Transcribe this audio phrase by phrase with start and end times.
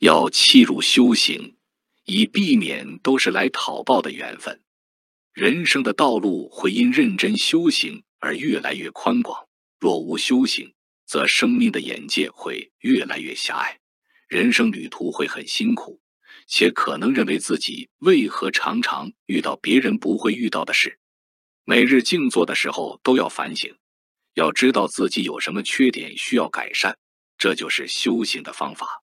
[0.00, 1.58] 要弃入修行
[2.06, 4.62] 以避免都是来讨报的缘分。
[5.34, 9.46] 人生的道路会因认真修行而越来越宽广
[9.78, 10.72] 若无修行
[11.04, 13.78] 则生命的眼界会越来越狭隘
[14.26, 16.00] 人生旅途会很辛苦
[16.46, 20.98] 且可能认为自己为何常常遇到别人不会遇到的事。
[21.64, 23.76] 每日静坐的时候都要反省
[24.32, 26.96] 要知道自己有什么缺点需要改善
[27.36, 29.02] 这就是修行的方法。